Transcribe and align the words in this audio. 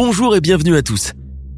Bonjour 0.00 0.36
et 0.36 0.40
bienvenue 0.40 0.76
à 0.76 0.82
tous. 0.82 1.10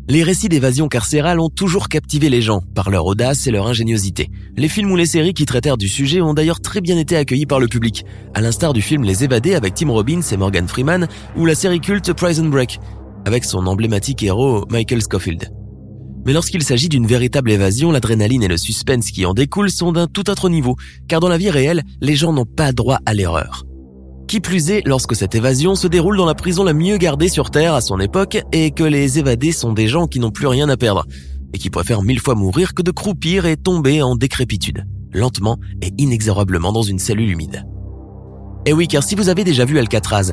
Les 0.09 0.23
récits 0.23 0.49
d'évasion 0.49 0.89
carcérale 0.89 1.41
ont 1.41 1.51
toujours 1.51 1.91
captivé 1.91 2.31
les 2.31 2.41
gens 2.41 2.63
par 2.75 2.89
leur 2.89 3.05
audace 3.05 3.47
et 3.47 3.51
leur 3.51 3.67
ingéniosité. 3.67 4.31
Les 4.57 4.71
films 4.71 4.91
ou 4.91 4.97
les 4.97 5.05
séries 5.05 5.35
qui 5.35 5.45
traitèrent 5.45 5.77
du 5.77 5.89
sujet 5.89 6.23
ont 6.23 6.33
d'ailleurs 6.33 6.63
très 6.63 6.81
bien 6.81 6.97
été 6.97 7.19
accueillis 7.19 7.45
par 7.45 7.61
le 7.61 7.69
public, 7.69 8.07
à 8.33 8.41
l'instar 8.41 8.73
du 8.73 8.81
film 8.81 9.05
Les 9.05 9.25
Évadés 9.25 9.55
avec 9.55 9.75
Tim 9.75 9.91
Robbins 9.91 10.23
et 10.23 10.39
Morgan 10.39 10.67
Freeman 10.67 11.07
ou 11.37 11.45
la 11.45 11.55
série 11.55 11.83
culte 11.83 12.15
Prison 12.15 12.49
Break 12.49 12.81
avec 13.27 13.45
son 13.45 13.67
emblématique 13.67 14.23
héros 14.23 14.65
Michael 14.71 15.03
Scofield. 15.03 15.53
Mais 16.25 16.33
lorsqu'il 16.33 16.63
s'agit 16.63 16.89
d'une 16.89 17.07
véritable 17.07 17.51
évasion, 17.51 17.93
l'adrénaline 17.93 18.43
et 18.43 18.49
le 18.49 18.57
suspense 18.57 19.11
qui 19.11 19.27
en 19.27 19.35
découlent 19.35 19.71
sont 19.71 19.93
d'un 19.93 20.07
tout 20.07 20.31
autre 20.31 20.49
niveau, 20.49 20.77
car 21.09 21.21
dans 21.21 21.29
la 21.29 21.37
vie 21.37 21.51
réelle, 21.51 21.83
les 22.01 22.17
gens 22.17 22.33
n'ont 22.33 22.47
pas 22.47 22.73
droit 22.73 23.01
à 23.05 23.13
l'erreur. 23.13 23.67
Qui 24.31 24.39
plus 24.39 24.71
est, 24.71 24.87
lorsque 24.87 25.17
cette 25.17 25.35
évasion 25.35 25.75
se 25.75 25.89
déroule 25.89 26.17
dans 26.17 26.25
la 26.25 26.37
prison 26.37 26.63
la 26.63 26.73
mieux 26.73 26.99
gardée 26.99 27.29
sur 27.29 27.51
Terre 27.51 27.75
à 27.75 27.81
son 27.81 27.99
époque 27.99 28.41
et 28.53 28.71
que 28.71 28.85
les 28.85 29.19
évadés 29.19 29.51
sont 29.51 29.73
des 29.73 29.89
gens 29.89 30.07
qui 30.07 30.21
n'ont 30.21 30.31
plus 30.31 30.47
rien 30.47 30.69
à 30.69 30.77
perdre 30.77 31.05
et 31.53 31.59
qui 31.59 31.69
préfèrent 31.69 32.03
mille 32.03 32.21
fois 32.21 32.37
mourir 32.37 32.73
que 32.73 32.83
de 32.83 32.93
croupir 32.93 33.47
et 33.47 33.57
tomber 33.57 34.03
en 34.03 34.15
décrépitude, 34.15 34.87
lentement 35.13 35.59
et 35.83 35.91
inexorablement 35.99 36.71
dans 36.71 36.83
une 36.83 37.01
cellule 37.01 37.29
humide. 37.29 37.67
Et 38.67 38.73
oui, 38.73 38.87
car 38.87 39.03
si 39.03 39.17
vous 39.17 39.31
avez 39.31 39.43
déjà 39.43 39.65
vu 39.65 39.81
Alcatraz, 39.81 40.31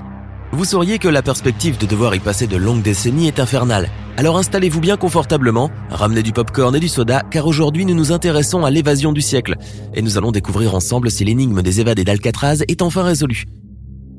vous 0.52 0.66
sauriez 0.66 1.00
que 1.00 1.08
la 1.08 1.24
perspective 1.24 1.80
de 1.80 1.88
devoir 1.88 2.14
y 2.14 2.20
passer 2.20 2.46
de 2.46 2.56
longues 2.56 2.84
décennies 2.84 3.26
est 3.26 3.40
infernale. 3.40 3.90
Alors 4.16 4.38
installez-vous 4.38 4.80
bien 4.80 4.98
confortablement, 4.98 5.72
ramenez 5.90 6.22
du 6.22 6.34
popcorn 6.34 6.76
et 6.76 6.80
du 6.80 6.88
soda, 6.88 7.24
car 7.32 7.48
aujourd'hui 7.48 7.84
nous 7.84 7.96
nous 7.96 8.12
intéressons 8.12 8.64
à 8.64 8.70
l'évasion 8.70 9.12
du 9.12 9.22
siècle, 9.22 9.56
et 9.96 10.04
nous 10.04 10.20
allons 10.20 10.32
découvrir 10.32 10.76
ensemble 10.76 11.10
si 11.10 11.26
l'énigme 11.26 11.64
des 11.64 11.82
évadés 11.82 12.04
d'Alcatraz 12.04 12.62
est 12.68 12.84
enfin 12.84 13.02
résolue. 13.02 13.46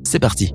C'est 0.03 0.19
parti. 0.19 0.53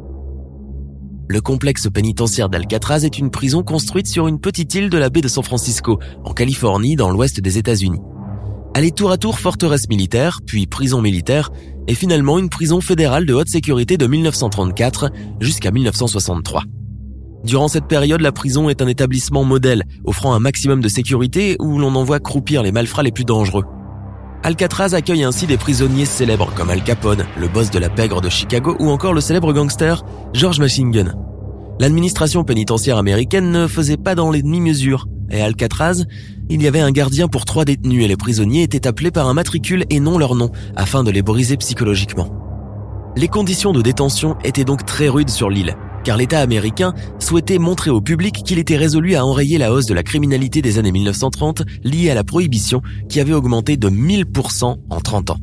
Le 1.29 1.41
complexe 1.41 1.89
pénitentiaire 1.93 2.49
d'Alcatraz 2.49 3.05
est 3.05 3.19
une 3.19 3.31
prison 3.31 3.63
construite 3.63 4.07
sur 4.07 4.29
une 4.29 4.41
petite 4.41 4.75
île 4.75 4.91
de 4.91 4.99
la 4.99 5.09
baie 5.09 5.23
de 5.23 5.29
San 5.29 5.43
Francisco, 5.43 5.99
en 6.25 6.33
Californie, 6.33 6.97
dans 6.97 7.11
l'ouest 7.11 7.41
des 7.41 7.57
États-Unis. 7.57 8.01
Elle 8.75 8.85
est 8.85 8.97
tour 8.97 9.11
à 9.11 9.17
tour 9.17 9.39
forteresse 9.39 9.89
militaire, 9.89 10.41
puis 10.45 10.67
prison 10.67 11.01
militaire, 11.01 11.51
et 11.87 11.95
finalement 11.95 12.39
une 12.39 12.49
prison 12.49 12.81
fédérale 12.81 13.25
de 13.25 13.33
haute 13.33 13.49
sécurité 13.49 13.97
de 13.97 14.07
1934 14.07 15.11
jusqu'à 15.41 15.71
1963. 15.71 16.65
Durant 17.45 17.69
cette 17.69 17.87
période, 17.87 18.21
la 18.21 18.33
prison 18.33 18.69
est 18.69 18.83
un 18.83 18.89
établissement 18.89 19.45
modèle, 19.45 19.85
offrant 20.05 20.35
un 20.35 20.41
maximum 20.41 20.81
de 20.81 20.89
sécurité 20.89 21.57
où 21.61 21.79
l'on 21.79 21.95
envoie 21.95 22.19
croupir 22.19 22.63
les 22.63 22.73
malfrats 22.73 23.03
les 23.03 23.13
plus 23.13 23.25
dangereux. 23.25 23.65
Alcatraz 24.45 24.93
accueille 24.93 25.25
ainsi 25.25 25.47
des 25.47 25.57
prisonniers 25.57 26.05
célèbres 26.05 26.53
comme 26.55 26.69
Al 26.69 26.85
Capone, 26.85 27.25
le 27.39 27.49
boss 27.49 27.71
de 27.71 27.79
la 27.79 27.89
pègre 27.89 28.21
de 28.21 28.29
Chicago 28.29 28.77
ou 28.79 28.91
encore 28.91 29.15
le 29.15 29.23
célèbre 29.23 29.55
gangster 29.55 30.05
George 30.35 30.61
Machine 30.61 30.91
Gun. 30.91 31.15
L'administration 31.81 32.45
pénitentiaire 32.45 32.99
américaine 32.99 33.51
ne 33.51 33.67
faisait 33.67 33.97
pas 33.97 34.15
dans 34.15 34.31
les 34.31 34.43
demi-mesures 34.43 35.07
et 35.31 35.41
Alcatraz, 35.41 36.05
il 36.51 36.63
y 36.63 36.67
avait 36.67 36.81
un 36.81 36.91
gardien 36.91 37.27
pour 37.27 37.47
trois 37.47 37.65
détenus 37.65 38.05
et 38.05 38.09
les 38.09 38.19
prisonniers 38.19 38.65
étaient 38.65 38.87
appelés 38.87 39.11
par 39.11 39.29
un 39.29 39.35
matricule 39.35 39.87
et 39.89 39.99
non 39.99 40.19
leur 40.19 40.35
nom 40.35 40.51
afin 40.77 41.05
de 41.05 41.11
les 41.11 41.23
briser 41.23 41.57
psychologiquement. 41.57 42.29
Les 43.17 43.29
conditions 43.29 43.73
de 43.73 43.81
détention 43.81 44.37
étaient 44.45 44.67
donc 44.67 44.85
très 44.85 45.09
rudes 45.09 45.31
sur 45.31 45.49
l'île 45.49 45.75
car 46.05 46.17
l'État 46.17 46.41
américain 46.41 46.95
souhaitait 47.19 47.59
montrer 47.59 47.91
au 47.91 48.01
public 48.01 48.43
qu'il 48.45 48.59
était 48.59 48.77
résolu 48.77 49.17
à 49.17 49.25
enrayer 49.25 49.59
la 49.59 49.73
hausse 49.73 49.87
de 49.87 49.95
la 49.95 50.03
criminalité 50.03 50.63
des 50.63 50.79
années 50.79 50.93
1930 50.93 51.63
liée 51.83 52.11
à 52.11 52.15
la 52.15 52.23
prohibition 52.23 52.83
qui 53.09 53.21
avait 53.21 53.33
augmenté 53.33 53.77
de 53.77 53.89
1000% 53.89 54.77
en 54.89 55.01
30 55.01 55.31
ans. 55.31 55.39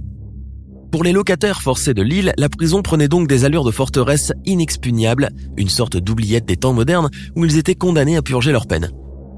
Pour 0.92 1.04
les 1.04 1.14
locataires 1.14 1.62
forcés 1.62 1.94
de 1.94 2.02
l'île, 2.02 2.34
la 2.38 2.50
prison 2.50 2.82
prenait 2.82 3.08
donc 3.08 3.28
des 3.28 3.46
allures 3.46 3.64
de 3.64 3.72
forteresse 3.72 4.34
inexpugnable, 4.46 5.30
une 5.58 5.70
sorte 5.70 5.96
d'oubliette 5.96 6.46
des 6.46 6.58
temps 6.58 6.74
modernes 6.74 7.10
où 7.36 7.46
ils 7.46 7.58
étaient 7.58 7.76
condamnés 7.76 8.18
à 8.18 8.22
purger 8.22 8.52
leur 8.52 8.68
peine. 8.68 8.92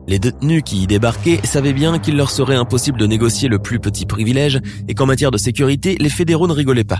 Les 0.08 0.20
détenus 0.20 0.64
qui 0.66 0.84
y 0.84 0.88
débarquaient 0.88 1.40
savaient 1.44 1.74
bien 1.74 2.00
qu'il 2.00 2.18
leur 2.18 2.32
serait 2.32 2.56
impossible 2.56 3.00
de 3.00 3.06
négocier 3.06 3.50
le 3.50 3.60
plus 3.60 3.80
petit 3.80 4.06
privilège 4.06 4.60
et 4.88 4.96
qu'en 4.96 5.06
matière 5.06 5.32
de 5.32 5.38
sécurité, 5.38 5.96
les 6.00 6.10
fédéraux 6.10 6.48
ne 6.48 6.54
rigolaient 6.54 6.84
pas. 6.84 7.00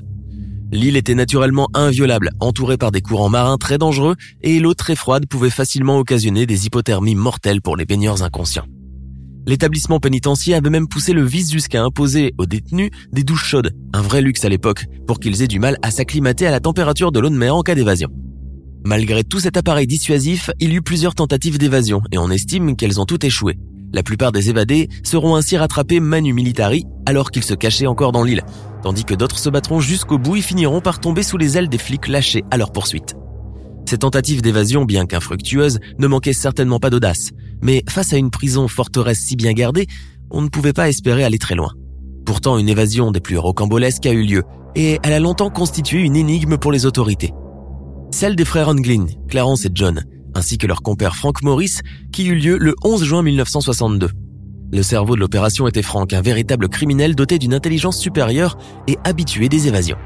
L'île 0.74 0.98
était 0.98 1.14
naturellement 1.14 1.70
inviolable, 1.76 2.32
entourée 2.40 2.78
par 2.78 2.90
des 2.90 3.02
courants 3.02 3.30
marins 3.30 3.60
très 3.60 3.78
dangereux 3.78 4.16
et 4.42 4.60
l'eau 4.60 4.74
très 4.74 4.96
froide 4.96 5.28
pouvait 5.28 5.52
facilement 5.52 6.00
occasionner 6.00 6.48
des 6.48 6.66
hypothermies 6.66 7.14
mortelles 7.14 7.62
pour 7.62 7.78
les 7.78 7.86
baigneurs 7.86 8.24
inconscients. 8.24 8.66
L'établissement 9.46 10.00
pénitentiaire 10.00 10.58
avait 10.58 10.72
même 10.72 10.88
poussé 10.88 11.14
le 11.14 11.24
vice 11.24 11.52
jusqu'à 11.52 11.84
imposer 11.84 12.34
aux 12.40 12.48
détenus 12.48 12.90
des 13.12 13.24
douches 13.24 13.46
chaudes, 13.46 13.76
un 13.94 14.02
vrai 14.02 14.24
luxe 14.24 14.46
à 14.46 14.50
l'époque, 14.50 14.86
pour 15.06 15.20
qu'ils 15.20 15.44
aient 15.44 15.48
du 15.48 15.60
mal 15.60 15.78
à 15.84 15.92
s'acclimater 15.92 16.48
à 16.48 16.52
la 16.52 16.60
température 16.60 17.12
de 17.12 17.20
l'eau 17.20 17.30
de 17.30 17.36
mer 17.36 17.56
en 17.56 17.62
cas 17.62 17.76
d'évasion. 17.76 18.10
Malgré 18.84 19.24
tout 19.24 19.40
cet 19.40 19.58
appareil 19.58 19.86
dissuasif, 19.86 20.50
il 20.60 20.74
y 20.74 20.78
eut 20.78 20.82
plusieurs 20.82 21.14
tentatives 21.14 21.60
d'évasion 21.60 22.02
et 22.12 22.18
on 22.18 22.32
estime 22.32 22.76
qu'elles 22.76 23.00
ont 23.00 23.06
toutes 23.06 23.26
échoué. 23.26 23.60
La 23.94 24.02
plupart 24.02 24.32
des 24.32 24.50
évadés 24.50 24.90
seront 25.04 25.36
ainsi 25.36 25.56
rattrapés 25.56 26.00
manu 26.00 26.34
militari 26.34 26.86
alors 27.06 27.30
qu'ils 27.30 27.44
se 27.44 27.54
cachaient 27.54 27.86
encore 27.86 28.12
dans 28.12 28.24
l'île, 28.24 28.44
tandis 28.84 29.06
que 29.06 29.16
d'autres 29.16 29.40
se 29.40 29.50
battront 29.50 29.80
jusqu'au 29.80 30.18
bout 30.18 30.36
et 30.36 30.42
finiront 30.42 30.82
par 30.82 31.00
tomber 31.00 31.24
sous 31.24 31.38
les 31.38 31.58
ailes 31.58 31.70
des 31.70 31.78
flics 31.78 32.08
lâchés 32.08 32.44
à 32.52 32.58
leur 32.58 32.72
poursuite. 32.72 33.16
Ces 33.90 33.98
tentatives 33.98 34.42
d'évasion, 34.42 34.86
bien 34.86 35.06
qu'infructueuses, 35.06 35.80
ne 35.98 36.08
manquaient 36.08 36.34
certainement 36.34 36.80
pas 36.80 36.90
d'audace, 36.90 37.32
mais 37.62 37.84
face 37.90 38.14
à 38.14 38.18
une 38.18 38.30
prison 38.30 38.68
forteresse 38.68 39.20
si 39.20 39.36
bien 39.36 39.54
gardée, 39.54 39.88
on 40.32 40.42
ne 40.42 40.50
pouvait 40.50 40.74
pas 40.74 40.90
espérer 40.90 41.24
aller 41.24 41.38
très 41.38 41.56
loin. 41.56 41.74
Pourtant, 42.26 42.58
une 42.58 42.70
évasion 42.70 43.12
des 43.12 43.20
plus 43.20 43.38
rocambolesques 43.38 44.06
a 44.06 44.12
eu 44.12 44.24
lieu, 44.24 44.44
et 44.76 45.00
elle 45.04 45.14
a 45.14 45.20
longtemps 45.20 45.50
constitué 45.50 46.02
une 46.02 46.16
énigme 46.16 46.58
pour 46.58 46.72
les 46.72 46.86
autorités. 46.86 47.34
Celle 48.12 48.36
des 48.36 48.46
frères 48.46 48.70
Anglin, 48.70 49.06
Clarence 49.28 49.66
et 49.66 49.72
John, 49.74 50.04
ainsi 50.36 50.58
que 50.58 50.68
leur 50.68 50.82
compère 50.82 51.16
Frank 51.16 51.42
Morris, 51.42 51.80
qui 52.12 52.28
eut 52.28 52.36
lieu 52.36 52.58
le 52.58 52.76
11 52.84 53.04
juin 53.04 53.22
1962. 53.24 54.10
Le 54.74 54.82
cerveau 54.82 55.14
de 55.14 55.20
l'opération 55.20 55.68
était 55.68 55.84
Frank, 55.84 56.14
un 56.14 56.22
véritable 56.22 56.68
criminel 56.68 57.14
doté 57.14 57.38
d'une 57.38 57.54
intelligence 57.54 58.00
supérieure 58.00 58.58
et 58.88 58.98
habitué 59.04 59.48
des 59.48 59.68
évasions. 59.68 60.00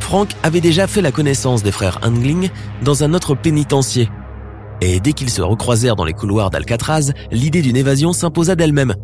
Frank 0.00 0.28
avait 0.42 0.60
déjà 0.60 0.86
fait 0.86 1.00
la 1.00 1.12
connaissance 1.12 1.62
des 1.62 1.72
frères 1.72 1.98
Angling 2.02 2.50
dans 2.82 3.04
un 3.04 3.14
autre 3.14 3.34
pénitencier. 3.34 4.10
Et 4.82 5.00
dès 5.00 5.14
qu'ils 5.14 5.30
se 5.30 5.40
recroisèrent 5.40 5.96
dans 5.96 6.04
les 6.04 6.12
couloirs 6.12 6.50
d'Alcatraz, 6.50 7.14
l'idée 7.32 7.62
d'une 7.62 7.76
évasion 7.76 8.12
s'imposa 8.12 8.54
d'elle-même. 8.54 8.94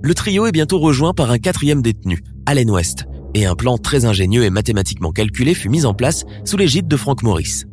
Le 0.00 0.14
trio 0.14 0.46
est 0.46 0.52
bientôt 0.52 0.78
rejoint 0.78 1.12
par 1.12 1.32
un 1.32 1.38
quatrième 1.38 1.82
détenu, 1.82 2.22
Allen 2.46 2.70
West, 2.70 3.06
et 3.34 3.46
un 3.46 3.56
plan 3.56 3.78
très 3.78 4.04
ingénieux 4.04 4.44
et 4.44 4.50
mathématiquement 4.50 5.10
calculé 5.10 5.54
fut 5.54 5.70
mis 5.70 5.86
en 5.86 5.92
place 5.92 6.22
sous 6.44 6.56
l'égide 6.56 6.86
de 6.86 6.96
Frank 6.96 7.24
Morris. 7.24 7.64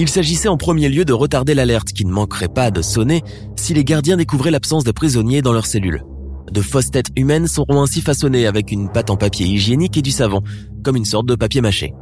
Il 0.00 0.08
s'agissait 0.08 0.48
en 0.48 0.56
premier 0.56 0.88
lieu 0.88 1.04
de 1.04 1.12
retarder 1.12 1.52
l'alerte 1.52 1.88
qui 1.92 2.06
ne 2.06 2.10
manquerait 2.10 2.48
pas 2.48 2.70
de 2.70 2.80
sonner 2.80 3.20
si 3.54 3.74
les 3.74 3.84
gardiens 3.84 4.16
découvraient 4.16 4.50
l'absence 4.50 4.82
de 4.82 4.92
prisonniers 4.92 5.42
dans 5.42 5.52
leurs 5.52 5.66
cellules. 5.66 6.02
De 6.50 6.62
fausses 6.62 6.90
têtes 6.90 7.10
humaines 7.16 7.46
seront 7.46 7.82
ainsi 7.82 8.00
façonnées 8.00 8.46
avec 8.46 8.72
une 8.72 8.90
pâte 8.90 9.10
en 9.10 9.18
papier 9.18 9.44
hygiénique 9.44 9.98
et 9.98 10.00
du 10.00 10.10
savon, 10.10 10.40
comme 10.82 10.96
une 10.96 11.04
sorte 11.04 11.26
de 11.26 11.34
papier 11.34 11.60
mâché. 11.60 11.92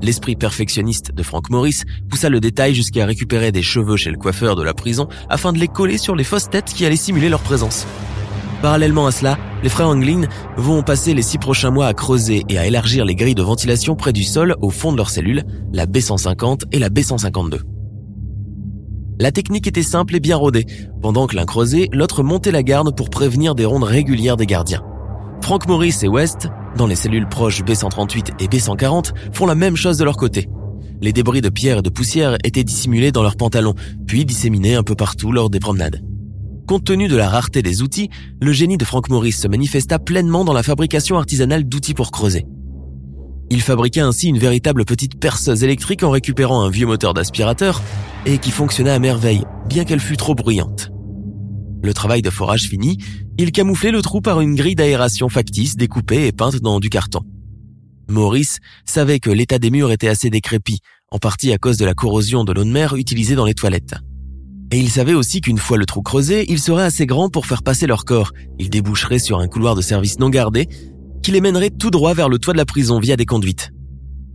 L'esprit 0.00 0.34
perfectionniste 0.34 1.12
de 1.12 1.22
Frank 1.22 1.50
Morris 1.50 1.82
poussa 2.08 2.30
le 2.30 2.40
détail 2.40 2.74
jusqu'à 2.74 3.04
récupérer 3.04 3.52
des 3.52 3.62
cheveux 3.62 3.98
chez 3.98 4.10
le 4.10 4.16
coiffeur 4.16 4.56
de 4.56 4.62
la 4.62 4.72
prison 4.72 5.06
afin 5.28 5.52
de 5.52 5.58
les 5.58 5.68
coller 5.68 5.98
sur 5.98 6.16
les 6.16 6.24
fausses 6.24 6.48
têtes 6.48 6.72
qui 6.74 6.86
allaient 6.86 6.96
simuler 6.96 7.28
leur 7.28 7.42
présence. 7.42 7.86
Parallèlement 8.62 9.06
à 9.06 9.10
cela, 9.10 9.38
les 9.62 9.68
frères 9.68 9.88
Anglin 9.88 10.22
vont 10.56 10.82
passer 10.82 11.14
les 11.14 11.22
six 11.22 11.38
prochains 11.38 11.70
mois 11.70 11.86
à 11.86 11.94
creuser 11.94 12.44
et 12.48 12.58
à 12.58 12.66
élargir 12.66 13.04
les 13.04 13.14
grilles 13.14 13.34
de 13.34 13.42
ventilation 13.42 13.96
près 13.96 14.12
du 14.12 14.24
sol 14.24 14.56
au 14.62 14.70
fond 14.70 14.92
de 14.92 14.96
leurs 14.96 15.10
cellules, 15.10 15.44
la 15.72 15.86
B150 15.86 16.62
et 16.72 16.78
la 16.78 16.88
B152. 16.88 17.60
La 19.18 19.32
technique 19.32 19.66
était 19.66 19.82
simple 19.82 20.14
et 20.14 20.20
bien 20.20 20.36
rodée. 20.36 20.66
Pendant 21.00 21.26
que 21.26 21.36
l'un 21.36 21.46
creusait, 21.46 21.88
l'autre 21.92 22.22
montait 22.22 22.50
la 22.50 22.62
garde 22.62 22.94
pour 22.94 23.08
prévenir 23.08 23.54
des 23.54 23.64
rondes 23.64 23.84
régulières 23.84 24.36
des 24.36 24.46
gardiens. 24.46 24.82
Frank 25.42 25.68
Morris 25.68 25.96
et 26.02 26.08
West, 26.08 26.48
dans 26.76 26.86
les 26.86 26.96
cellules 26.96 27.28
proches 27.28 27.62
B138 27.62 28.42
et 28.42 28.46
B140, 28.46 29.12
font 29.32 29.46
la 29.46 29.54
même 29.54 29.76
chose 29.76 29.96
de 29.96 30.04
leur 30.04 30.16
côté. 30.16 30.48
Les 31.00 31.12
débris 31.12 31.40
de 31.40 31.48
pierre 31.48 31.78
et 31.78 31.82
de 31.82 31.90
poussière 31.90 32.36
étaient 32.42 32.64
dissimulés 32.64 33.12
dans 33.12 33.22
leurs 33.22 33.36
pantalons, 33.36 33.74
puis 34.06 34.24
disséminés 34.24 34.74
un 34.74 34.82
peu 34.82 34.94
partout 34.94 35.32
lors 35.32 35.50
des 35.50 35.60
promenades. 35.60 36.02
Compte 36.66 36.82
tenu 36.82 37.06
de 37.06 37.16
la 37.16 37.28
rareté 37.28 37.62
des 37.62 37.82
outils, 37.82 38.10
le 38.42 38.52
génie 38.52 38.76
de 38.76 38.84
Frank 38.84 39.08
Morris 39.08 39.32
se 39.32 39.46
manifesta 39.46 40.00
pleinement 40.00 40.44
dans 40.44 40.52
la 40.52 40.64
fabrication 40.64 41.16
artisanale 41.16 41.62
d'outils 41.62 41.94
pour 41.94 42.10
creuser. 42.10 42.44
Il 43.50 43.62
fabriqua 43.62 44.04
ainsi 44.04 44.26
une 44.26 44.38
véritable 44.38 44.84
petite 44.84 45.20
perceuse 45.20 45.62
électrique 45.62 46.02
en 46.02 46.10
récupérant 46.10 46.62
un 46.62 46.70
vieux 46.70 46.88
moteur 46.88 47.14
d'aspirateur 47.14 47.80
et 48.24 48.38
qui 48.38 48.50
fonctionna 48.50 48.94
à 48.94 48.98
merveille, 48.98 49.44
bien 49.68 49.84
qu'elle 49.84 50.00
fût 50.00 50.16
trop 50.16 50.34
bruyante. 50.34 50.90
Le 51.84 51.94
travail 51.94 52.20
de 52.20 52.30
forage 52.30 52.64
fini, 52.64 52.98
il 53.38 53.52
camouflait 53.52 53.92
le 53.92 54.02
trou 54.02 54.20
par 54.20 54.40
une 54.40 54.56
grille 54.56 54.74
d'aération 54.74 55.28
factice 55.28 55.76
découpée 55.76 56.26
et 56.26 56.32
peinte 56.32 56.56
dans 56.56 56.80
du 56.80 56.90
carton. 56.90 57.20
Maurice 58.08 58.58
savait 58.84 59.20
que 59.20 59.30
l'état 59.30 59.60
des 59.60 59.70
murs 59.70 59.92
était 59.92 60.08
assez 60.08 60.30
décrépit, 60.30 60.80
en 61.12 61.18
partie 61.18 61.52
à 61.52 61.58
cause 61.58 61.76
de 61.76 61.84
la 61.84 61.94
corrosion 61.94 62.42
de 62.42 62.52
l'eau 62.52 62.64
de 62.64 62.72
mer 62.72 62.96
utilisée 62.96 63.36
dans 63.36 63.44
les 63.44 63.54
toilettes. 63.54 63.94
Et 64.72 64.78
il 64.78 64.90
savait 64.90 65.14
aussi 65.14 65.40
qu'une 65.40 65.58
fois 65.58 65.78
le 65.78 65.86
trou 65.86 66.02
creusé, 66.02 66.44
il 66.48 66.58
serait 66.58 66.84
assez 66.84 67.06
grand 67.06 67.28
pour 67.28 67.46
faire 67.46 67.62
passer 67.62 67.86
leur 67.86 68.04
corps. 68.04 68.32
Il 68.58 68.68
déboucherait 68.68 69.20
sur 69.20 69.38
un 69.38 69.46
couloir 69.46 69.74
de 69.74 69.80
service 69.80 70.18
non 70.18 70.28
gardé, 70.28 70.68
qui 71.22 71.30
les 71.30 71.40
mènerait 71.40 71.70
tout 71.70 71.90
droit 71.90 72.14
vers 72.14 72.28
le 72.28 72.38
toit 72.38 72.52
de 72.52 72.58
la 72.58 72.64
prison 72.64 72.98
via 72.98 73.16
des 73.16 73.26
conduites. 73.26 73.70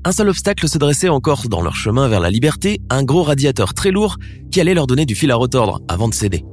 Un 0.03 0.11
seul 0.11 0.29
obstacle 0.29 0.67
se 0.67 0.77
dressait 0.77 1.09
encore 1.09 1.47
dans 1.47 1.61
leur 1.61 1.75
chemin 1.75 2.07
vers 2.07 2.21
la 2.21 2.31
liberté, 2.31 2.79
un 2.89 3.03
gros 3.03 3.23
radiateur 3.23 3.73
très 3.73 3.91
lourd 3.91 4.17
qui 4.51 4.59
allait 4.59 4.73
leur 4.73 4.87
donner 4.87 5.05
du 5.05 5.13
fil 5.13 5.29
à 5.31 5.35
retordre 5.35 5.79
avant 5.87 6.07
de 6.07 6.13
céder. 6.13 6.43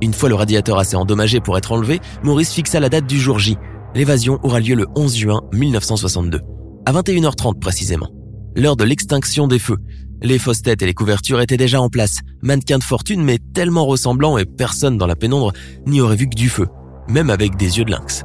Une 0.00 0.12
fois 0.12 0.28
le 0.28 0.34
radiateur 0.34 0.78
assez 0.78 0.96
endommagé 0.96 1.40
pour 1.40 1.56
être 1.56 1.72
enlevé, 1.72 2.00
Maurice 2.22 2.52
fixa 2.52 2.80
la 2.80 2.88
date 2.88 3.06
du 3.06 3.18
jour 3.18 3.38
J. 3.38 3.56
L'évasion 3.94 4.38
aura 4.42 4.60
lieu 4.60 4.74
le 4.74 4.86
11 4.94 5.16
juin 5.16 5.40
1962, 5.52 6.40
à 6.86 6.92
21h30 6.92 7.58
précisément. 7.58 8.08
L'heure 8.54 8.76
de 8.76 8.84
l'extinction 8.84 9.48
des 9.48 9.58
feux. 9.58 9.78
Les 10.24 10.38
fausses 10.38 10.62
têtes 10.62 10.82
et 10.82 10.86
les 10.86 10.94
couvertures 10.94 11.40
étaient 11.40 11.56
déjà 11.56 11.80
en 11.80 11.88
place, 11.88 12.20
mannequins 12.42 12.78
de 12.78 12.84
fortune 12.84 13.24
mais 13.24 13.38
tellement 13.54 13.84
ressemblants 13.84 14.38
et 14.38 14.44
personne 14.44 14.96
dans 14.96 15.08
la 15.08 15.16
pénombre 15.16 15.52
n'y 15.84 16.00
aurait 16.00 16.14
vu 16.14 16.28
que 16.28 16.36
du 16.36 16.48
feu, 16.48 16.68
même 17.08 17.28
avec 17.28 17.56
des 17.56 17.78
yeux 17.78 17.84
de 17.84 17.90
lynx. 17.90 18.22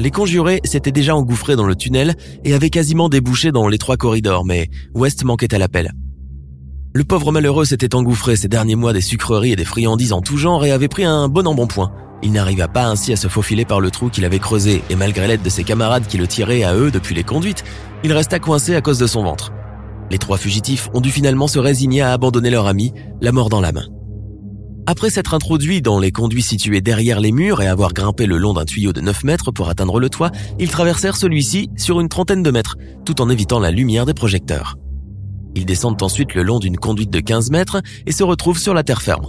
Les 0.00 0.10
conjurés 0.10 0.60
s'étaient 0.64 0.90
déjà 0.90 1.14
engouffrés 1.14 1.54
dans 1.54 1.66
le 1.66 1.76
tunnel 1.76 2.16
et 2.44 2.54
avaient 2.54 2.70
quasiment 2.70 3.08
débouché 3.08 3.52
dans 3.52 3.68
les 3.68 3.78
trois 3.78 3.96
corridors, 3.96 4.44
mais 4.44 4.68
West 4.94 5.22
manquait 5.22 5.54
à 5.54 5.58
l'appel. 5.58 5.92
Le 6.92 7.04
pauvre 7.04 7.30
malheureux 7.30 7.64
s'était 7.64 7.94
engouffré 7.94 8.34
ces 8.34 8.48
derniers 8.48 8.74
mois 8.74 8.92
des 8.92 9.00
sucreries 9.00 9.52
et 9.52 9.56
des 9.56 9.64
friandises 9.64 10.12
en 10.12 10.22
tout 10.22 10.38
genre 10.38 10.64
et 10.64 10.72
avait 10.72 10.88
pris 10.88 11.04
un 11.04 11.28
bon 11.28 11.46
embonpoint. 11.46 11.92
Il 12.24 12.32
n'arriva 12.32 12.66
pas 12.66 12.86
ainsi 12.86 13.12
à 13.12 13.16
se 13.16 13.28
faufiler 13.28 13.64
par 13.64 13.80
le 13.80 13.92
trou 13.92 14.08
qu'il 14.08 14.24
avait 14.24 14.40
creusé 14.40 14.82
et 14.90 14.96
malgré 14.96 15.28
l'aide 15.28 15.42
de 15.42 15.50
ses 15.50 15.62
camarades 15.62 16.08
qui 16.08 16.18
le 16.18 16.26
tiraient 16.26 16.64
à 16.64 16.74
eux 16.74 16.90
depuis 16.90 17.14
les 17.14 17.22
conduites, 17.22 17.62
il 18.02 18.12
resta 18.12 18.40
coincé 18.40 18.74
à 18.74 18.80
cause 18.80 18.98
de 18.98 19.06
son 19.06 19.22
ventre. 19.22 19.52
Les 20.10 20.18
trois 20.18 20.38
fugitifs 20.38 20.88
ont 20.94 21.00
dû 21.00 21.10
finalement 21.10 21.48
se 21.48 21.58
résigner 21.58 22.02
à 22.02 22.12
abandonner 22.12 22.50
leur 22.50 22.66
ami, 22.66 22.92
la 23.20 23.32
mort 23.32 23.48
dans 23.48 23.60
la 23.60 23.72
main. 23.72 23.86
Après 24.86 25.10
s'être 25.10 25.34
introduits 25.34 25.82
dans 25.82 25.98
les 25.98 26.12
conduits 26.12 26.40
situés 26.40 26.80
derrière 26.80 27.20
les 27.20 27.30
murs 27.30 27.60
et 27.60 27.66
avoir 27.66 27.92
grimpé 27.92 28.24
le 28.24 28.38
long 28.38 28.54
d'un 28.54 28.64
tuyau 28.64 28.94
de 28.94 29.02
9 29.02 29.24
mètres 29.24 29.50
pour 29.50 29.68
atteindre 29.68 30.00
le 30.00 30.08
toit, 30.08 30.30
ils 30.58 30.70
traversèrent 30.70 31.16
celui-ci 31.18 31.68
sur 31.76 32.00
une 32.00 32.08
trentaine 32.08 32.42
de 32.42 32.50
mètres, 32.50 32.76
tout 33.04 33.20
en 33.20 33.28
évitant 33.28 33.60
la 33.60 33.70
lumière 33.70 34.06
des 34.06 34.14
projecteurs. 34.14 34.76
Ils 35.54 35.66
descendent 35.66 36.02
ensuite 36.02 36.34
le 36.34 36.42
long 36.42 36.58
d'une 36.58 36.78
conduite 36.78 37.10
de 37.10 37.20
15 37.20 37.50
mètres 37.50 37.82
et 38.06 38.12
se 38.12 38.22
retrouvent 38.22 38.58
sur 38.58 38.72
la 38.72 38.82
terre 38.82 39.02
ferme. 39.02 39.26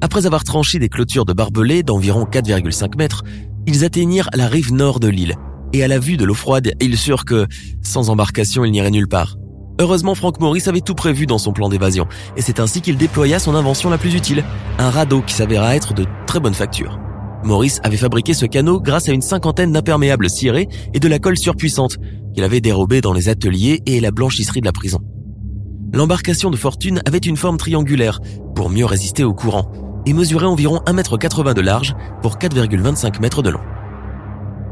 Après 0.00 0.26
avoir 0.26 0.42
tranché 0.42 0.80
des 0.80 0.88
clôtures 0.88 1.26
de 1.26 1.32
barbelés 1.32 1.84
d'environ 1.84 2.24
4,5 2.24 2.98
mètres, 2.98 3.22
ils 3.68 3.84
atteignirent 3.84 4.30
la 4.34 4.48
rive 4.48 4.72
nord 4.72 4.98
de 4.98 5.06
l'île. 5.06 5.36
Et 5.72 5.84
à 5.84 5.88
la 5.88 6.00
vue 6.00 6.16
de 6.16 6.24
l'eau 6.24 6.34
froide, 6.34 6.72
ils 6.80 6.98
surent 6.98 7.24
que, 7.24 7.46
sans 7.82 8.10
embarcation, 8.10 8.64
ils 8.64 8.72
n'iraient 8.72 8.90
nulle 8.90 9.06
part. 9.06 9.36
Heureusement, 9.82 10.14
Frank 10.14 10.38
Morris 10.40 10.62
avait 10.66 10.80
tout 10.80 10.94
prévu 10.94 11.26
dans 11.26 11.38
son 11.38 11.52
plan 11.52 11.68
d'évasion, 11.68 12.06
et 12.36 12.42
c'est 12.42 12.60
ainsi 12.60 12.80
qu'il 12.80 12.96
déploya 12.96 13.38
son 13.38 13.54
invention 13.54 13.90
la 13.90 13.98
plus 13.98 14.14
utile, 14.14 14.44
un 14.78 14.90
radeau 14.90 15.22
qui 15.22 15.34
s'avéra 15.34 15.74
être 15.74 15.92
de 15.92 16.06
très 16.26 16.40
bonne 16.40 16.54
facture. 16.54 16.98
Morris 17.42 17.78
avait 17.82 17.96
fabriqué 17.96 18.32
ce 18.32 18.46
canot 18.46 18.80
grâce 18.80 19.08
à 19.08 19.12
une 19.12 19.22
cinquantaine 19.22 19.72
d'imperméables 19.72 20.30
cirés 20.30 20.68
et 20.94 21.00
de 21.00 21.08
la 21.08 21.18
colle 21.18 21.36
surpuissante 21.36 21.96
qu'il 22.32 22.44
avait 22.44 22.60
dérobée 22.60 23.00
dans 23.00 23.12
les 23.12 23.28
ateliers 23.28 23.82
et 23.84 23.98
la 24.00 24.12
blanchisserie 24.12 24.60
de 24.60 24.66
la 24.66 24.72
prison 24.72 25.00
l'embarcation 25.92 26.50
de 26.50 26.56
fortune 26.56 27.02
avait 27.06 27.18
une 27.18 27.36
forme 27.36 27.58
triangulaire 27.58 28.20
pour 28.54 28.70
mieux 28.70 28.86
résister 28.86 29.24
au 29.24 29.34
courant 29.34 29.70
et 30.06 30.12
mesurait 30.12 30.46
environ 30.46 30.80
1,80 30.86 31.48
m 31.48 31.54
de 31.54 31.60
large 31.60 31.94
pour 32.22 32.36
4,25 32.36 33.22
m 33.22 33.42
de 33.42 33.50
long. 33.50 33.60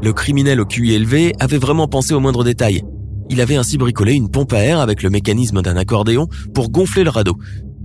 Le 0.03 0.13
criminel 0.13 0.59
au 0.59 0.65
QI 0.65 0.93
élevé 0.93 1.33
avait 1.39 1.59
vraiment 1.59 1.87
pensé 1.87 2.13
aux 2.13 2.19
moindres 2.19 2.43
détails. 2.43 2.83
Il 3.31 3.39
avait 3.39 3.55
ainsi 3.55 3.77
bricolé 3.77 4.11
une 4.13 4.29
pompe 4.29 4.51
à 4.51 4.59
air 4.59 4.81
avec 4.81 5.01
le 5.01 5.09
mécanisme 5.09 5.61
d'un 5.61 5.77
accordéon 5.77 6.27
pour 6.53 6.69
gonfler 6.69 7.05
le 7.05 7.09
radeau 7.09 7.37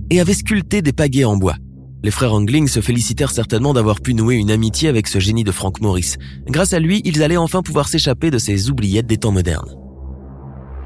et 0.09 0.19
avait 0.19 0.33
sculpté 0.33 0.81
des 0.81 0.91
pagaies 0.91 1.23
en 1.23 1.37
bois. 1.37 1.55
Les 2.03 2.11
frères 2.11 2.33
Angling 2.33 2.67
se 2.67 2.81
félicitèrent 2.81 3.31
certainement 3.31 3.73
d'avoir 3.73 4.01
pu 4.01 4.13
nouer 4.13 4.35
une 4.35 4.51
amitié 4.51 4.89
avec 4.89 5.07
ce 5.07 5.19
génie 5.19 5.45
de 5.45 5.53
Frank 5.53 5.79
Morris. 5.79 6.15
Grâce 6.47 6.73
à 6.73 6.79
lui, 6.79 7.01
ils 7.05 7.23
allaient 7.23 7.37
enfin 7.37 7.61
pouvoir 7.61 7.87
s'échapper 7.87 8.29
de 8.29 8.37
ces 8.37 8.69
oubliettes 8.69 9.07
des 9.07 9.15
temps 9.15 9.31
modernes. 9.31 9.73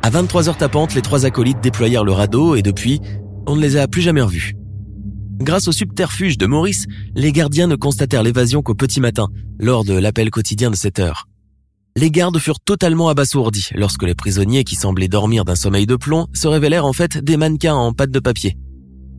À 0.03 0.11
23 0.11 0.49
heures 0.49 0.57
tapantes, 0.57 0.93
les 0.93 1.01
trois 1.01 1.25
acolytes 1.25 1.61
déployèrent 1.61 2.05
le 2.05 2.11
radeau 2.11 2.55
et 2.55 2.61
depuis, 2.61 3.01
on 3.47 3.55
ne 3.55 3.61
les 3.61 3.77
a 3.77 3.87
plus 3.87 4.03
jamais 4.03 4.21
revus. 4.21 4.53
Grâce 5.39 5.67
au 5.69 5.71
subterfuge 5.71 6.37
de 6.37 6.45
Maurice, 6.45 6.85
les 7.15 7.31
gardiens 7.31 7.65
ne 7.65 7.75
constatèrent 7.75 8.21
l'évasion 8.21 8.61
qu'au 8.61 8.75
petit 8.75 9.01
matin, 9.01 9.27
lors 9.59 9.83
de 9.83 9.93
l'appel 9.93 10.29
quotidien 10.29 10.69
de 10.69 10.75
7 10.75 10.99
heures. 10.99 11.27
Les 11.97 12.09
gardes 12.09 12.39
furent 12.39 12.61
totalement 12.61 13.09
abasourdis 13.09 13.69
lorsque 13.75 14.03
les 14.03 14.15
prisonniers 14.15 14.63
qui 14.63 14.75
semblaient 14.75 15.09
dormir 15.09 15.43
d'un 15.43 15.55
sommeil 15.55 15.85
de 15.85 15.97
plomb 15.97 16.27
se 16.33 16.47
révélèrent 16.47 16.85
en 16.85 16.93
fait 16.93 17.17
des 17.17 17.35
mannequins 17.35 17.75
en 17.75 17.91
pâte 17.91 18.11
de 18.11 18.19
papier. 18.19 18.55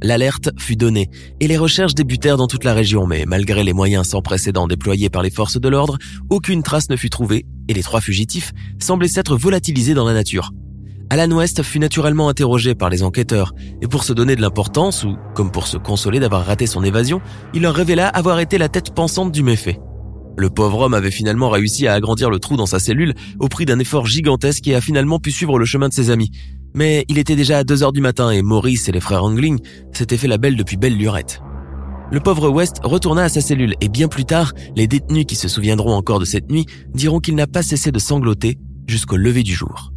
L'alerte 0.03 0.51
fut 0.59 0.75
donnée 0.75 1.11
et 1.41 1.49
les 1.49 1.59
recherches 1.59 1.95
débutèrent 1.95 2.39
dans 2.39 2.47
toute 2.47 2.65
la 2.65 2.73
région, 2.73 3.07
mais 3.07 3.25
malgré 3.27 3.63
les 3.63 3.75
moyens 3.75 4.09
sans 4.09 4.23
précédent 4.23 4.67
déployés 4.67 5.11
par 5.11 5.23
les 5.23 5.31
forces 5.31 5.61
de 5.61 5.69
l'ordre, 5.69 5.99
aucune 6.31 6.63
trace 6.63 6.89
ne 6.89 6.97
fut 6.97 7.11
trouvée 7.11 7.45
et 7.69 7.75
les 7.75 7.83
trois 7.83 8.01
fugitifs 8.01 8.53
semblaient 8.81 9.07
s'être 9.07 9.37
volatilisés 9.37 9.95
dans 9.95 10.07
la 10.07 10.15
nature. 10.15 10.51
Alan 11.11 11.31
West 11.31 11.63
fut 11.63 11.79
naturellement 11.79 12.31
interrogé 12.31 12.75
par 12.75 12.89
les 12.89 13.03
enquêteurs, 13.03 13.53
et 13.83 13.87
pour 13.87 14.03
se 14.03 14.15
donner 14.15 14.35
de 14.35 14.41
l'importance, 14.41 15.05
ou 15.05 15.19
comme 15.35 15.53
pour 15.53 15.67
se 15.67 15.77
consoler 15.77 16.21
d'avoir 16.21 16.47
raté 16.47 16.67
son 16.67 16.83
évasion, 16.83 17.21
il 17.53 17.63
leur 17.63 17.75
révéla 17.75 18.09
avoir 18.09 18.41
été 18.41 18.57
la 18.57 18.71
tête 18.71 18.95
pensante 18.95 19.31
du 19.31 19.43
méfait. 19.43 19.79
Le 20.37 20.49
pauvre 20.49 20.81
homme 20.81 20.95
avait 20.95 21.11
finalement 21.11 21.51
réussi 21.51 21.87
à 21.87 21.95
agrandir 21.95 22.31
le 22.31 22.39
trou 22.39 22.57
dans 22.57 22.67
sa 22.67 22.79
cellule 22.79 23.15
au 23.39 23.49
prix 23.49 23.67
d'un 23.67 23.79
effort 23.79 24.07
gigantesque 24.07 24.67
et 24.67 24.75
a 24.75 24.81
finalement 24.81 25.19
pu 25.19 25.31
suivre 25.31 25.59
le 25.59 25.65
chemin 25.65 25.89
de 25.89 25.95
ses 25.95 26.11
amis. 26.11 26.31
Mais 26.75 27.05
il 27.09 27.19
était 27.19 27.37
déjà 27.37 27.59
à 27.59 27.65
2 27.65 27.83
heures 27.83 27.93
du 27.93 28.01
matin 28.01 28.31
et 28.31 28.43
Maurice 28.43 28.89
et 28.89 28.93
les 28.93 29.01
frères 29.01 29.25
Angling 29.25 29.59
s'étaient 29.93 30.17
fait 30.17 30.29
la 30.29 30.39
belle 30.39 30.57
depuis 30.57 30.79
belle 30.79 30.97
lurette. 30.97 31.43
Le 32.11 32.21
pauvre 32.21 32.49
West 32.49 32.81
retourna 32.83 33.25
à 33.25 33.29
sa 33.29 33.41
cellule 33.41 33.75
et 33.81 33.89
bien 33.89 34.09
plus 34.09 34.25
tard, 34.25 34.53
les 34.77 34.87
détenus 34.87 35.27
qui 35.27 35.37
se 35.37 35.49
souviendront 35.49 35.95
encore 35.95 36.19
de 36.19 36.25
cette 36.25 36.51
nuit 36.51 36.67
diront 36.95 37.21
qu'il 37.21 37.35
n'a 37.35 37.47
pas 37.47 37.63
cessé 37.63 37.91
de 37.91 37.99
sangloter 37.99 38.59
jusqu'au 38.87 39.17
lever 39.17 39.43
du 39.43 39.55
jour. 39.55 39.93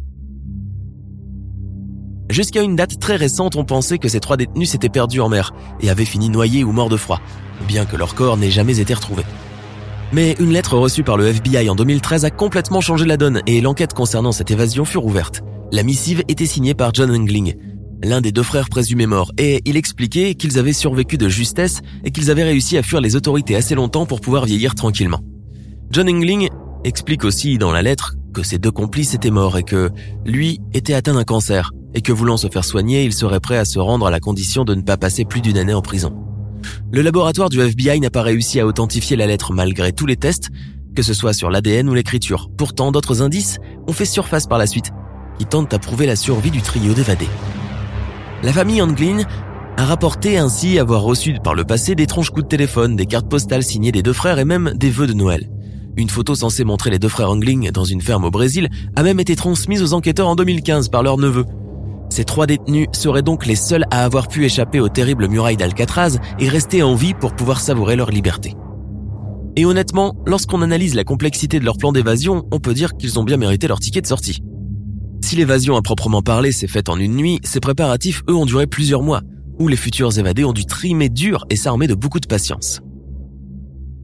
Jusqu'à 2.28 2.62
une 2.62 2.74
date 2.74 2.98
très 2.98 3.16
récente, 3.16 3.56
on 3.56 3.64
pensait 3.64 3.98
que 3.98 4.08
ces 4.08 4.20
trois 4.20 4.36
détenus 4.36 4.70
s'étaient 4.70 4.88
perdus 4.88 5.20
en 5.20 5.28
mer 5.28 5.54
et 5.80 5.90
avaient 5.90 6.04
fini 6.04 6.28
noyés 6.28 6.64
ou 6.64 6.72
morts 6.72 6.88
de 6.88 6.96
froid, 6.96 7.20
bien 7.68 7.84
que 7.86 7.96
leur 7.96 8.14
corps 8.14 8.36
n'ait 8.36 8.50
jamais 8.50 8.80
été 8.80 8.92
retrouvé. 8.94 9.22
Mais 10.12 10.36
une 10.38 10.52
lettre 10.52 10.76
reçue 10.76 11.02
par 11.02 11.16
le 11.16 11.26
FBI 11.26 11.68
en 11.68 11.74
2013 11.74 12.24
a 12.24 12.30
complètement 12.30 12.80
changé 12.80 13.04
la 13.04 13.16
donne 13.16 13.42
et 13.46 13.60
l'enquête 13.60 13.92
concernant 13.92 14.32
cette 14.32 14.50
évasion 14.50 14.84
fut 14.84 14.98
ouverte. 14.98 15.42
La 15.72 15.82
missive 15.82 16.22
était 16.28 16.46
signée 16.46 16.74
par 16.74 16.94
John 16.94 17.10
Engling, 17.10 17.56
l'un 18.04 18.20
des 18.20 18.30
deux 18.30 18.44
frères 18.44 18.68
présumés 18.68 19.06
morts, 19.06 19.32
et 19.36 19.62
il 19.64 19.76
expliquait 19.76 20.34
qu'ils 20.34 20.60
avaient 20.60 20.72
survécu 20.72 21.18
de 21.18 21.28
justesse 21.28 21.80
et 22.04 22.12
qu'ils 22.12 22.30
avaient 22.30 22.44
réussi 22.44 22.78
à 22.78 22.84
fuir 22.84 23.00
les 23.00 23.16
autorités 23.16 23.56
assez 23.56 23.74
longtemps 23.74 24.06
pour 24.06 24.20
pouvoir 24.20 24.44
vieillir 24.44 24.76
tranquillement. 24.76 25.20
John 25.90 26.08
Engling 26.08 26.48
explique 26.84 27.24
aussi 27.24 27.58
dans 27.58 27.72
la 27.72 27.82
lettre 27.82 28.14
que 28.32 28.44
ses 28.44 28.58
deux 28.58 28.70
complices 28.70 29.14
étaient 29.14 29.30
morts 29.30 29.58
et 29.58 29.64
que 29.64 29.90
lui 30.24 30.60
était 30.72 30.94
atteint 30.94 31.14
d'un 31.14 31.24
cancer, 31.24 31.72
et 31.94 32.00
que 32.00 32.12
voulant 32.12 32.36
se 32.36 32.48
faire 32.48 32.64
soigner, 32.64 33.04
il 33.04 33.12
serait 33.12 33.40
prêt 33.40 33.58
à 33.58 33.64
se 33.64 33.80
rendre 33.80 34.06
à 34.06 34.10
la 34.10 34.20
condition 34.20 34.64
de 34.64 34.74
ne 34.74 34.82
pas 34.82 34.96
passer 34.96 35.24
plus 35.24 35.40
d'une 35.40 35.58
année 35.58 35.74
en 35.74 35.82
prison. 35.82 36.14
Le 36.92 37.02
laboratoire 37.02 37.48
du 37.48 37.60
FBI 37.60 38.00
n'a 38.00 38.10
pas 38.10 38.22
réussi 38.22 38.60
à 38.60 38.66
authentifier 38.66 39.16
la 39.16 39.26
lettre 39.26 39.52
malgré 39.52 39.92
tous 39.92 40.06
les 40.06 40.16
tests, 40.16 40.50
que 40.94 41.02
ce 41.02 41.14
soit 41.14 41.32
sur 41.32 41.50
l'ADN 41.50 41.88
ou 41.88 41.94
l'écriture. 41.94 42.50
Pourtant, 42.56 42.92
d'autres 42.92 43.22
indices 43.22 43.58
ont 43.86 43.92
fait 43.92 44.04
surface 44.04 44.46
par 44.46 44.58
la 44.58 44.66
suite, 44.66 44.92
qui 45.38 45.46
tentent 45.46 45.74
à 45.74 45.78
prouver 45.78 46.06
la 46.06 46.16
survie 46.16 46.50
du 46.50 46.62
trio 46.62 46.94
d'évadés. 46.94 47.28
La 48.42 48.52
famille 48.52 48.82
Anglin 48.82 49.22
a 49.76 49.84
rapporté 49.84 50.38
ainsi 50.38 50.78
avoir 50.78 51.02
reçu 51.02 51.36
par 51.42 51.54
le 51.54 51.64
passé 51.64 51.94
des 51.94 52.06
tronches 52.06 52.30
coups 52.30 52.44
de 52.44 52.48
téléphone, 52.48 52.96
des 52.96 53.06
cartes 53.06 53.28
postales 53.28 53.62
signées 53.62 53.92
des 53.92 54.02
deux 54.02 54.12
frères 54.12 54.38
et 54.38 54.44
même 54.44 54.72
des 54.74 54.90
vœux 54.90 55.06
de 55.06 55.12
Noël. 55.12 55.50
Une 55.96 56.10
photo 56.10 56.34
censée 56.34 56.64
montrer 56.64 56.90
les 56.90 56.98
deux 56.98 57.08
frères 57.08 57.30
Angling 57.30 57.70
dans 57.70 57.84
une 57.84 58.02
ferme 58.02 58.24
au 58.24 58.30
Brésil 58.30 58.68
a 58.96 59.02
même 59.02 59.20
été 59.20 59.34
transmise 59.36 59.82
aux 59.82 59.94
enquêteurs 59.94 60.28
en 60.28 60.36
2015 60.36 60.88
par 60.88 61.02
leur 61.02 61.16
neveu. 61.16 61.44
Ces 62.08 62.24
trois 62.24 62.46
détenus 62.46 62.88
seraient 62.92 63.22
donc 63.22 63.46
les 63.46 63.56
seuls 63.56 63.84
à 63.90 64.04
avoir 64.04 64.28
pu 64.28 64.44
échapper 64.44 64.80
aux 64.80 64.88
terribles 64.88 65.28
murailles 65.28 65.56
d'Alcatraz 65.56 66.18
et 66.38 66.48
rester 66.48 66.82
en 66.82 66.94
vie 66.94 67.14
pour 67.14 67.34
pouvoir 67.34 67.60
savourer 67.60 67.96
leur 67.96 68.10
liberté. 68.10 68.54
Et 69.56 69.64
honnêtement, 69.64 70.14
lorsqu'on 70.26 70.62
analyse 70.62 70.94
la 70.94 71.04
complexité 71.04 71.58
de 71.58 71.64
leur 71.64 71.78
plan 71.78 71.92
d'évasion, 71.92 72.46
on 72.52 72.60
peut 72.60 72.74
dire 72.74 72.96
qu'ils 72.96 73.18
ont 73.18 73.24
bien 73.24 73.38
mérité 73.38 73.68
leur 73.68 73.80
ticket 73.80 74.02
de 74.02 74.06
sortie. 74.06 74.42
Si 75.24 75.34
l'évasion 75.34 75.76
à 75.76 75.82
proprement 75.82 76.22
parler 76.22 76.52
s'est 76.52 76.68
faite 76.68 76.88
en 76.88 76.98
une 76.98 77.16
nuit, 77.16 77.40
ces 77.42 77.58
préparatifs, 77.58 78.22
eux, 78.28 78.34
ont 78.34 78.46
duré 78.46 78.66
plusieurs 78.66 79.02
mois, 79.02 79.22
où 79.58 79.68
les 79.68 79.76
futurs 79.76 80.18
évadés 80.18 80.44
ont 80.44 80.52
dû 80.52 80.66
trimer 80.66 81.08
dur 81.08 81.44
et 81.50 81.56
s'armer 81.56 81.86
de 81.86 81.94
beaucoup 81.94 82.20
de 82.20 82.26
patience. 82.26 82.80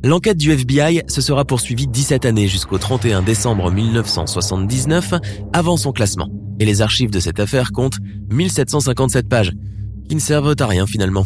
L'enquête 0.04 0.37
du 0.37 0.50
FBI 0.50 1.02
se 1.06 1.21
sera 1.21 1.44
poursuivie 1.44 1.87
17 1.87 2.25
années 2.25 2.49
jusqu'au 2.49 2.78
31 2.78 3.23
décembre 3.23 3.71
1979 3.71 5.14
avant 5.52 5.76
son 5.76 5.92
classement. 5.92 6.28
Et 6.62 6.64
les 6.64 6.81
archives 6.81 7.11
de 7.11 7.19
cette 7.19 7.40
affaire 7.40 7.73
comptent 7.73 7.99
1757 8.31 9.28
pages, 9.28 9.50
qui 10.09 10.14
ne 10.14 10.21
servent 10.21 10.54
à 10.57 10.66
rien 10.69 10.87
finalement. 10.87 11.25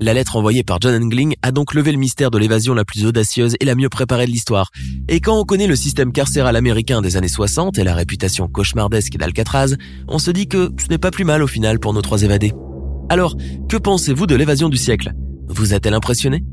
La 0.00 0.14
lettre 0.14 0.36
envoyée 0.36 0.62
par 0.62 0.78
John 0.80 0.94
Engling 0.94 1.34
a 1.42 1.50
donc 1.50 1.74
levé 1.74 1.90
le 1.90 1.98
mystère 1.98 2.30
de 2.30 2.38
l'évasion 2.38 2.72
la 2.72 2.84
plus 2.84 3.04
audacieuse 3.04 3.56
et 3.58 3.64
la 3.64 3.74
mieux 3.74 3.88
préparée 3.88 4.26
de 4.26 4.30
l'histoire. 4.30 4.70
Et 5.08 5.18
quand 5.18 5.40
on 5.40 5.44
connaît 5.44 5.66
le 5.66 5.74
système 5.74 6.12
carcéral 6.12 6.54
américain 6.54 7.02
des 7.02 7.16
années 7.16 7.26
60 7.26 7.78
et 7.78 7.82
la 7.82 7.96
réputation 7.96 8.46
cauchemardesque 8.46 9.16
d'Alcatraz, 9.16 9.74
on 10.06 10.20
se 10.20 10.30
dit 10.30 10.46
que 10.46 10.70
ce 10.80 10.86
n'est 10.86 10.98
pas 10.98 11.10
plus 11.10 11.24
mal 11.24 11.42
au 11.42 11.48
final 11.48 11.80
pour 11.80 11.92
nos 11.92 12.00
trois 12.00 12.22
évadés. 12.22 12.52
Alors, 13.08 13.36
que 13.68 13.76
pensez-vous 13.76 14.28
de 14.28 14.36
l'évasion 14.36 14.68
du 14.68 14.76
siècle? 14.76 15.10
Vous 15.48 15.74
a-t-elle 15.74 15.94
impressionné? 15.94 16.44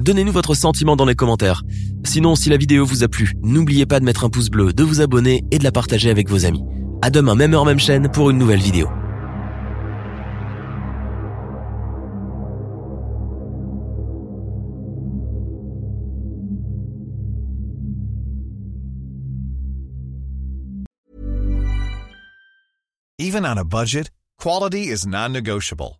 Donnez-nous 0.00 0.32
votre 0.32 0.56
sentiment 0.56 0.96
dans 0.96 1.06
les 1.06 1.14
commentaires. 1.14 1.62
Sinon, 2.04 2.34
si 2.34 2.48
la 2.48 2.56
vidéo 2.56 2.84
vous 2.84 3.04
a 3.04 3.08
plu, 3.08 3.34
n'oubliez 3.44 3.86
pas 3.86 4.00
de 4.00 4.04
mettre 4.04 4.24
un 4.24 4.28
pouce 4.28 4.50
bleu, 4.50 4.72
de 4.72 4.82
vous 4.82 5.00
abonner 5.00 5.44
et 5.52 5.58
de 5.58 5.64
la 5.64 5.70
partager 5.70 6.10
avec 6.10 6.28
vos 6.28 6.44
amis. 6.46 6.64
À 7.02 7.10
demain, 7.10 7.34
même 7.34 7.54
heure, 7.54 7.64
même 7.64 7.78
chaîne, 7.78 8.08
pour 8.10 8.30
une 8.30 8.38
nouvelle 8.38 8.60
vidéo. 8.60 8.88
Even 23.18 23.44
on 23.44 23.58
a 23.58 23.64
budget, 23.64 24.10
quality 24.38 24.88
is 24.88 25.06
non-negotiable. 25.06 25.99